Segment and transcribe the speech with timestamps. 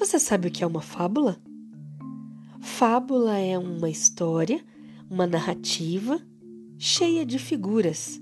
[0.00, 1.36] Você sabe o que é uma fábula?
[2.58, 4.64] Fábula é uma história,
[5.10, 6.18] uma narrativa
[6.78, 8.18] cheia de figuras.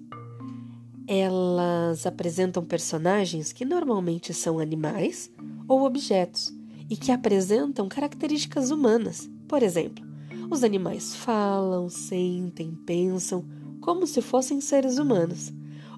[1.06, 5.30] Elas apresentam personagens que normalmente são animais
[5.68, 6.52] ou objetos
[6.90, 9.30] e que apresentam características humanas.
[9.46, 10.04] Por exemplo,
[10.50, 13.46] os animais falam, sentem, pensam
[13.80, 15.52] como se fossem seres humanos,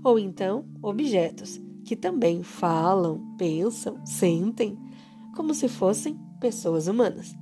[0.04, 4.78] ou então objetos que também falam, pensam, sentem
[5.34, 7.34] como se fossem pessoas humanas.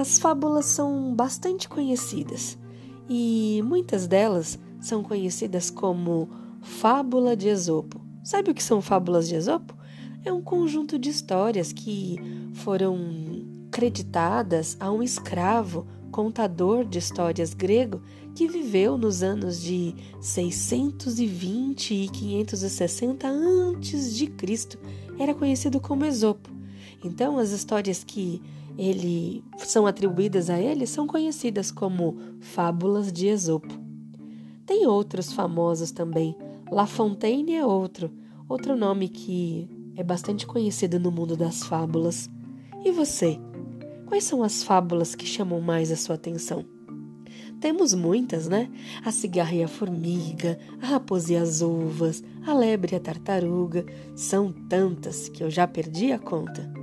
[0.00, 2.58] As fábulas são bastante conhecidas
[3.08, 6.28] e muitas delas são conhecidas como
[6.60, 8.00] Fábula de Esopo.
[8.22, 9.74] Sabe o que são fábulas de Esopo?
[10.24, 12.16] É um conjunto de histórias que
[12.54, 12.96] foram
[13.70, 18.02] creditadas a um escravo contador de histórias grego
[18.34, 24.78] que viveu nos anos de 620 e 560 antes de Cristo.
[25.18, 26.61] Era conhecido como Esopo.
[27.04, 28.40] Então, as histórias que
[28.78, 33.72] ele são atribuídas a ele são conhecidas como fábulas de Esopo.
[34.64, 36.36] Tem outros famosos também.
[36.70, 38.10] La Fontaine é outro,
[38.48, 42.30] outro nome que é bastante conhecido no mundo das fábulas.
[42.84, 43.38] E você?
[44.06, 46.64] Quais são as fábulas que chamam mais a sua atenção?
[47.60, 48.68] Temos muitas, né?
[49.04, 53.86] A cigarra e a formiga, a raposa e as uvas, a lebre e a tartaruga.
[54.16, 56.81] São tantas que eu já perdi a conta.